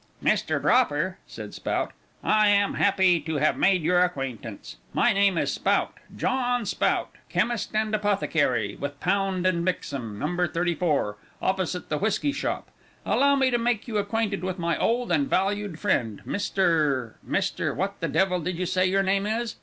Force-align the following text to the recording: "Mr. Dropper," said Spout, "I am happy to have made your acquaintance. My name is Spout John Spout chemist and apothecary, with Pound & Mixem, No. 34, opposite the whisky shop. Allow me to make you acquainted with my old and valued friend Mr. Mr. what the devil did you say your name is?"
"Mr. 0.23 0.59
Dropper," 0.59 1.19
said 1.27 1.53
Spout, 1.53 1.93
"I 2.23 2.47
am 2.47 2.73
happy 2.73 3.19
to 3.19 3.35
have 3.35 3.55
made 3.55 3.83
your 3.83 4.03
acquaintance. 4.03 4.77
My 4.95 5.13
name 5.13 5.37
is 5.37 5.53
Spout 5.53 5.93
John 6.17 6.65
Spout 6.65 7.11
chemist 7.29 7.75
and 7.75 7.93
apothecary, 7.93 8.75
with 8.77 8.99
Pound 8.99 9.43
& 9.45 9.45
Mixem, 9.63 10.17
No. 10.17 10.47
34, 10.47 11.17
opposite 11.39 11.89
the 11.89 11.99
whisky 11.99 12.31
shop. 12.31 12.71
Allow 13.05 13.35
me 13.35 13.51
to 13.51 13.59
make 13.59 13.87
you 13.87 13.99
acquainted 13.99 14.43
with 14.43 14.57
my 14.57 14.75
old 14.75 15.11
and 15.11 15.29
valued 15.29 15.77
friend 15.77 16.23
Mr. 16.25 17.13
Mr. 17.23 17.75
what 17.75 17.99
the 17.99 18.07
devil 18.07 18.39
did 18.39 18.57
you 18.57 18.65
say 18.65 18.87
your 18.87 19.03
name 19.03 19.27
is?" 19.27 19.57